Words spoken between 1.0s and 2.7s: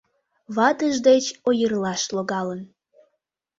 деч ойырлаш логалын.